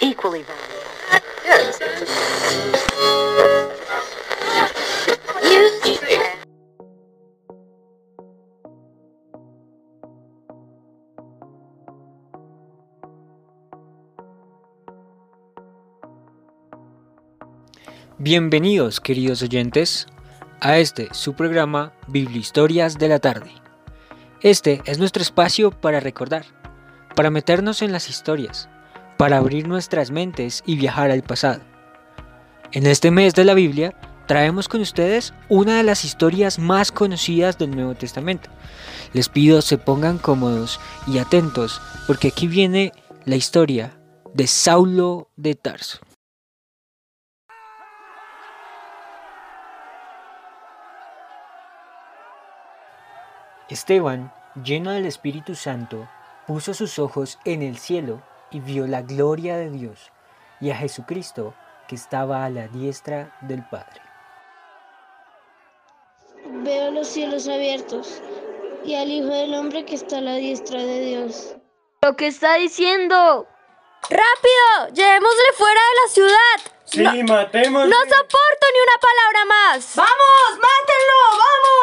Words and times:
Equally 0.00 0.44
Bienvenidos, 18.18 19.00
queridos 19.00 19.42
oyentes, 19.42 20.08
a 20.60 20.78
este 20.78 21.08
su 21.12 21.34
programa 21.34 21.92
Biblihistorias 22.08 22.98
de 22.98 23.08
la 23.08 23.20
tarde. 23.20 23.52
Este 24.40 24.82
es 24.86 24.98
nuestro 24.98 25.22
espacio 25.22 25.70
para 25.70 26.00
recordar, 26.00 26.59
para 27.20 27.28
meternos 27.28 27.82
en 27.82 27.92
las 27.92 28.08
historias, 28.08 28.70
para 29.18 29.36
abrir 29.36 29.68
nuestras 29.68 30.10
mentes 30.10 30.62
y 30.64 30.76
viajar 30.76 31.10
al 31.10 31.22
pasado. 31.22 31.60
En 32.72 32.86
este 32.86 33.10
mes 33.10 33.34
de 33.34 33.44
la 33.44 33.52
Biblia 33.52 33.92
traemos 34.26 34.68
con 34.68 34.80
ustedes 34.80 35.34
una 35.50 35.76
de 35.76 35.82
las 35.82 36.06
historias 36.06 36.58
más 36.58 36.90
conocidas 36.90 37.58
del 37.58 37.72
Nuevo 37.72 37.94
Testamento. 37.94 38.48
Les 39.12 39.28
pido 39.28 39.60
se 39.60 39.76
pongan 39.76 40.16
cómodos 40.16 40.80
y 41.06 41.18
atentos 41.18 41.82
porque 42.06 42.28
aquí 42.28 42.46
viene 42.46 42.94
la 43.26 43.36
historia 43.36 44.00
de 44.32 44.46
Saulo 44.46 45.28
de 45.36 45.56
Tarso. 45.56 45.98
Esteban, 53.68 54.32
lleno 54.64 54.92
del 54.92 55.04
Espíritu 55.04 55.54
Santo, 55.54 56.08
puso 56.50 56.74
sus 56.74 56.98
ojos 56.98 57.38
en 57.44 57.62
el 57.62 57.78
cielo 57.78 58.20
y 58.50 58.58
vio 58.58 58.88
la 58.88 59.02
gloria 59.02 59.56
de 59.56 59.70
Dios 59.70 60.10
y 60.60 60.70
a 60.70 60.76
Jesucristo 60.76 61.54
que 61.86 61.94
estaba 61.94 62.44
a 62.44 62.50
la 62.50 62.66
diestra 62.66 63.38
del 63.42 63.64
Padre. 63.68 64.02
Veo 66.44 66.90
los 66.90 67.06
cielos 67.06 67.46
abiertos 67.46 68.20
y 68.84 68.96
al 68.96 69.08
Hijo 69.12 69.28
del 69.28 69.54
Hombre 69.54 69.84
que 69.84 69.94
está 69.94 70.18
a 70.18 70.22
la 70.22 70.34
diestra 70.34 70.82
de 70.82 71.00
Dios. 71.02 71.54
¿Lo 72.02 72.16
que 72.16 72.26
está 72.26 72.56
diciendo? 72.56 73.46
¡Rápido! 74.02 74.92
¡Llevémosle 74.92 75.52
fuera 75.54 75.80
de 75.80 75.94
la 76.02 76.12
ciudad! 76.12 76.58
Sí, 76.84 77.22
matemos. 77.22 77.86
¡No 77.86 77.96
soporto 77.96 78.66
ni 78.72 78.80
una 78.80 78.98
palabra 79.00 79.44
más! 79.44 79.94
¡Vamos! 79.94 80.50
¡Mátenlo! 80.54 81.20
¡Vamos! 81.30 81.79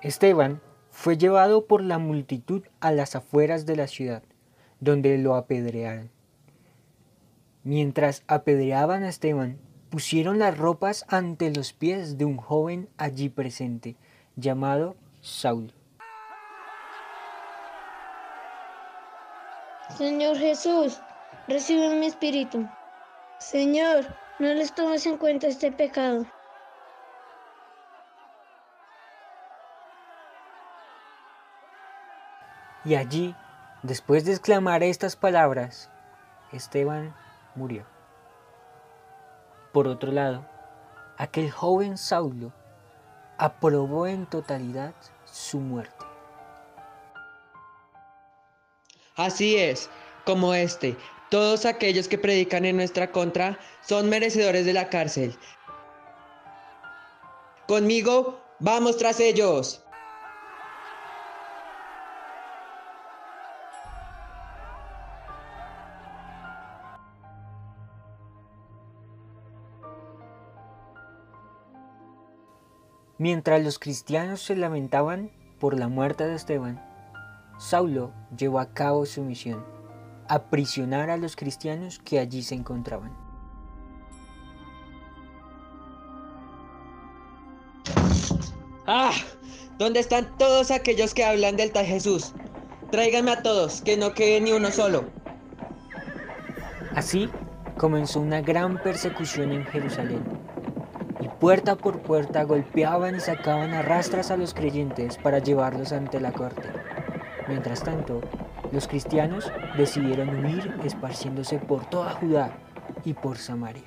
Esteban 0.00 0.60
fue 0.90 1.18
llevado 1.18 1.66
por 1.66 1.82
la 1.82 1.98
multitud 1.98 2.62
a 2.80 2.92
las 2.92 3.16
afueras 3.16 3.66
de 3.66 3.74
la 3.74 3.88
ciudad, 3.88 4.22
donde 4.78 5.18
lo 5.18 5.34
apedrearon. 5.34 6.10
Mientras 7.64 8.22
apedreaban 8.28 9.02
a 9.02 9.08
Esteban, 9.08 9.58
pusieron 9.90 10.38
las 10.38 10.56
ropas 10.56 11.04
ante 11.08 11.52
los 11.52 11.72
pies 11.72 12.16
de 12.16 12.24
un 12.24 12.36
joven 12.36 12.88
allí 12.96 13.28
presente, 13.28 13.96
llamado 14.36 14.96
Saulo. 15.20 15.72
Señor 19.96 20.36
Jesús, 20.36 21.00
recibe 21.48 21.96
mi 21.96 22.06
espíritu. 22.06 22.68
Señor, 23.40 24.06
no 24.38 24.54
les 24.54 24.72
tomes 24.72 25.06
en 25.06 25.16
cuenta 25.16 25.48
este 25.48 25.72
pecado. 25.72 26.24
Y 32.88 32.94
allí, 32.94 33.34
después 33.82 34.24
de 34.24 34.32
exclamar 34.32 34.82
estas 34.82 35.14
palabras, 35.14 35.90
Esteban 36.52 37.14
murió. 37.54 37.84
Por 39.74 39.86
otro 39.86 40.10
lado, 40.10 40.46
aquel 41.18 41.50
joven 41.50 41.98
Saulo 41.98 42.50
aprobó 43.36 44.06
en 44.06 44.24
totalidad 44.24 44.94
su 45.26 45.58
muerte. 45.60 46.06
Así 49.16 49.58
es, 49.58 49.90
como 50.24 50.54
este, 50.54 50.96
todos 51.28 51.66
aquellos 51.66 52.08
que 52.08 52.16
predican 52.16 52.64
en 52.64 52.78
nuestra 52.78 53.12
contra 53.12 53.58
son 53.82 54.08
merecedores 54.08 54.64
de 54.64 54.72
la 54.72 54.88
cárcel. 54.88 55.38
Conmigo, 57.66 58.40
vamos 58.60 58.96
tras 58.96 59.20
ellos. 59.20 59.84
Mientras 73.20 73.60
los 73.64 73.80
cristianos 73.80 74.42
se 74.42 74.54
lamentaban 74.54 75.32
por 75.58 75.76
la 75.76 75.88
muerte 75.88 76.24
de 76.24 76.36
Esteban, 76.36 76.80
Saulo 77.58 78.12
llevó 78.36 78.60
a 78.60 78.72
cabo 78.72 79.06
su 79.06 79.24
misión, 79.24 79.64
aprisionar 80.28 81.10
a 81.10 81.16
los 81.16 81.34
cristianos 81.34 81.98
que 81.98 82.20
allí 82.20 82.44
se 82.44 82.54
encontraban. 82.54 83.10
¡Ah! 88.86 89.10
¿Dónde 89.78 89.98
están 89.98 90.38
todos 90.38 90.70
aquellos 90.70 91.12
que 91.12 91.24
hablan 91.24 91.56
del 91.56 91.72
tal 91.72 91.86
Jesús? 91.86 92.34
Tráiganme 92.92 93.32
a 93.32 93.42
todos, 93.42 93.82
que 93.82 93.96
no 93.96 94.14
quede 94.14 94.40
ni 94.40 94.52
uno 94.52 94.70
solo. 94.70 95.04
Así 96.94 97.28
comenzó 97.76 98.20
una 98.20 98.42
gran 98.42 98.80
persecución 98.80 99.50
en 99.50 99.64
Jerusalén 99.66 100.37
puerta 101.40 101.76
por 101.76 102.00
puerta 102.00 102.42
golpeaban 102.44 103.16
y 103.16 103.20
sacaban 103.20 103.74
a 103.74 103.82
rastras 103.82 104.30
a 104.30 104.36
los 104.36 104.54
creyentes 104.54 105.18
para 105.18 105.38
llevarlos 105.38 105.92
ante 105.92 106.20
la 106.20 106.32
corte. 106.32 106.68
Mientras 107.46 107.82
tanto, 107.82 108.20
los 108.72 108.88
cristianos 108.88 109.50
decidieron 109.76 110.44
huir 110.44 110.74
esparciéndose 110.84 111.58
por 111.58 111.86
toda 111.86 112.10
Judá 112.12 112.50
y 113.04 113.14
por 113.14 113.38
Samaria. 113.38 113.84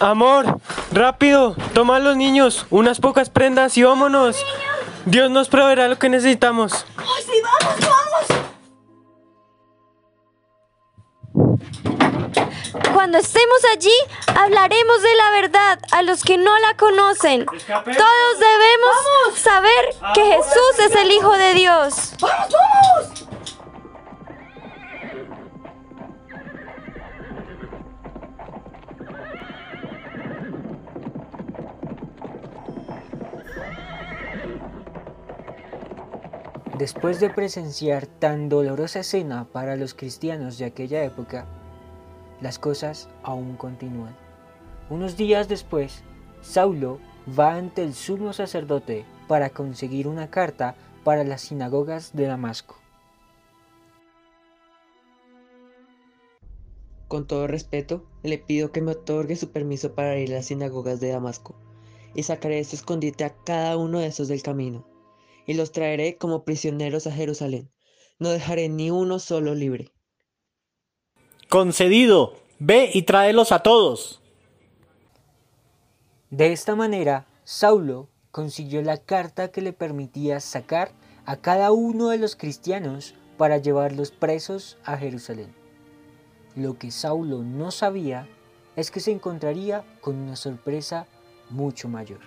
Amor, 0.00 0.58
rápido, 0.90 1.54
toma 1.74 1.96
a 1.96 2.00
los 2.00 2.16
niños, 2.16 2.66
unas 2.70 2.98
pocas 2.98 3.30
prendas 3.30 3.78
y 3.78 3.84
vámonos. 3.84 4.36
Dios 5.06 5.30
nos 5.30 5.48
proveerá 5.48 5.86
lo 5.86 5.96
que 5.96 6.08
necesitamos. 6.08 6.84
¡Ay, 6.96 7.22
sí, 7.24 7.40
vamos, 7.40 7.80
vamos! 7.80 8.11
Cuando 12.94 13.18
estemos 13.18 13.58
allí, 13.72 13.92
hablaremos 14.34 15.02
de 15.02 15.14
la 15.16 15.30
verdad 15.30 15.78
a 15.90 16.02
los 16.02 16.22
que 16.22 16.38
no 16.38 16.58
la 16.58 16.74
conocen. 16.76 17.44
Todos 17.44 18.38
debemos 18.38 18.96
¡Vamos! 19.26 19.38
saber 19.38 19.94
que 20.14 20.24
Jesús 20.24 20.78
es 20.78 20.94
el 20.96 21.10
Hijo 21.12 21.36
de 21.36 21.54
Dios. 21.54 22.14
¡Vamos, 22.20 22.48
vamos! 22.50 23.28
Después 36.78 37.20
de 37.20 37.30
presenciar 37.30 38.06
tan 38.06 38.48
dolorosa 38.48 39.00
escena 39.00 39.46
para 39.52 39.76
los 39.76 39.94
cristianos 39.94 40.58
de 40.58 40.64
aquella 40.64 41.04
época, 41.04 41.46
las 42.42 42.58
cosas 42.58 43.08
aún 43.22 43.56
continúan. 43.56 44.16
Unos 44.90 45.16
días 45.16 45.48
después, 45.48 46.02
Saulo 46.42 46.98
va 47.38 47.54
ante 47.54 47.82
el 47.82 47.94
sumo 47.94 48.32
sacerdote 48.32 49.04
para 49.28 49.50
conseguir 49.50 50.08
una 50.08 50.28
carta 50.28 50.74
para 51.04 51.24
las 51.24 51.42
sinagogas 51.42 52.14
de 52.14 52.26
Damasco. 52.26 52.76
Con 57.08 57.26
todo 57.26 57.46
respeto, 57.46 58.04
le 58.22 58.38
pido 58.38 58.72
que 58.72 58.80
me 58.80 58.92
otorgue 58.92 59.36
su 59.36 59.52
permiso 59.52 59.94
para 59.94 60.18
ir 60.18 60.32
a 60.32 60.36
las 60.36 60.46
sinagogas 60.46 60.98
de 60.98 61.10
Damasco, 61.10 61.54
y 62.14 62.22
sacaré 62.24 62.56
de 62.56 62.64
su 62.64 62.76
escondite 62.76 63.24
a 63.24 63.34
cada 63.44 63.76
uno 63.76 64.00
de 64.00 64.06
esos 64.06 64.28
del 64.28 64.42
camino, 64.42 64.86
y 65.46 65.54
los 65.54 65.72
traeré 65.72 66.16
como 66.16 66.44
prisioneros 66.44 67.06
a 67.06 67.12
Jerusalén. 67.12 67.70
No 68.18 68.30
dejaré 68.30 68.68
ni 68.68 68.90
uno 68.90 69.18
solo 69.18 69.54
libre. 69.54 69.91
Concedido. 71.52 72.32
Ve 72.60 72.90
y 72.94 73.02
tráelos 73.02 73.52
a 73.52 73.58
todos. 73.58 74.22
De 76.30 76.50
esta 76.50 76.74
manera, 76.74 77.26
Saulo 77.44 78.08
consiguió 78.30 78.80
la 78.80 78.96
carta 78.96 79.48
que 79.48 79.60
le 79.60 79.74
permitía 79.74 80.40
sacar 80.40 80.92
a 81.26 81.36
cada 81.36 81.70
uno 81.70 82.08
de 82.08 82.16
los 82.16 82.36
cristianos 82.36 83.14
para 83.36 83.58
llevarlos 83.58 84.12
presos 84.12 84.78
a 84.86 84.96
Jerusalén. 84.96 85.54
Lo 86.56 86.78
que 86.78 86.90
Saulo 86.90 87.42
no 87.42 87.70
sabía 87.70 88.26
es 88.74 88.90
que 88.90 89.00
se 89.00 89.10
encontraría 89.10 89.84
con 90.00 90.16
una 90.16 90.36
sorpresa 90.36 91.06
mucho 91.50 91.86
mayor. 91.86 92.20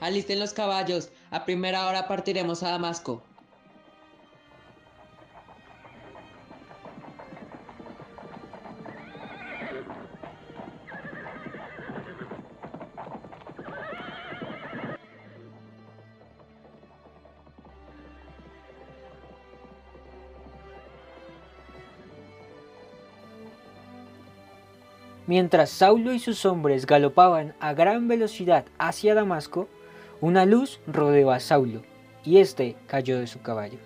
Alisten 0.00 0.40
los 0.40 0.54
caballos, 0.54 1.10
a 1.30 1.44
primera 1.44 1.86
hora 1.86 2.08
partiremos 2.08 2.64
a 2.64 2.70
Damasco. 2.70 3.22
Mientras 25.26 25.70
Saulo 25.70 26.12
y 26.12 26.18
sus 26.18 26.44
hombres 26.44 26.86
galopaban 26.86 27.54
a 27.60 27.72
gran 27.72 28.08
velocidad 28.08 28.66
hacia 28.78 29.14
Damasco, 29.14 29.68
una 30.20 30.44
luz 30.44 30.80
rodeó 30.86 31.30
a 31.30 31.40
Saulo 31.40 31.82
y 32.24 32.38
éste 32.38 32.76
cayó 32.86 33.18
de 33.18 33.26
su 33.26 33.40
caballo. 33.40 33.78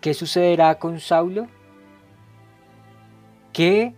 ¿Qué 0.00 0.14
sucederá 0.14 0.78
con 0.78 1.00
Saulo? 1.00 1.48
¿Qué 3.52 3.94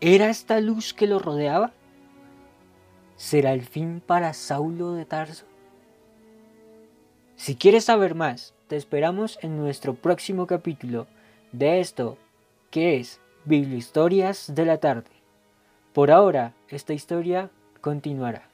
era 0.00 0.28
esta 0.28 0.60
luz 0.60 0.92
que 0.92 1.06
lo 1.06 1.18
rodeaba? 1.18 1.72
¿Será 3.16 3.52
el 3.52 3.62
fin 3.62 4.02
para 4.04 4.34
Saulo 4.34 4.92
de 4.92 5.04
Tarso? 5.04 5.46
Si 7.36 7.56
quieres 7.56 7.84
saber 7.84 8.14
más, 8.14 8.54
te 8.66 8.76
esperamos 8.76 9.38
en 9.42 9.56
nuestro 9.56 9.94
próximo 9.94 10.46
capítulo 10.46 11.06
de 11.52 11.80
esto 11.80 12.18
que 12.70 12.96
es 12.96 13.20
Bibliohistorias 13.48 14.54
de 14.54 14.66
la 14.66 14.76
tarde. 14.76 15.10
Por 15.94 16.10
ahora, 16.10 16.52
esta 16.68 16.92
historia 16.92 17.50
continuará. 17.80 18.46